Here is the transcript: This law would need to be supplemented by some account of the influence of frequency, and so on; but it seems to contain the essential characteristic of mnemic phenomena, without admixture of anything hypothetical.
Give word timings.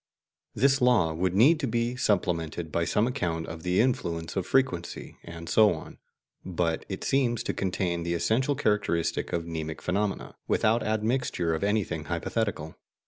This 0.55 0.81
law 0.81 1.13
would 1.13 1.35
need 1.35 1.59
to 1.59 1.67
be 1.67 1.95
supplemented 1.95 2.71
by 2.71 2.85
some 2.85 3.05
account 3.05 3.45
of 3.45 3.61
the 3.61 3.79
influence 3.79 4.35
of 4.35 4.47
frequency, 4.47 5.19
and 5.23 5.47
so 5.47 5.75
on; 5.75 5.99
but 6.43 6.85
it 6.89 7.03
seems 7.03 7.43
to 7.43 7.53
contain 7.53 8.01
the 8.01 8.15
essential 8.15 8.55
characteristic 8.55 9.31
of 9.31 9.45
mnemic 9.45 9.79
phenomena, 9.79 10.33
without 10.47 10.81
admixture 10.81 11.53
of 11.53 11.63
anything 11.63 12.05
hypothetical. 12.05 12.75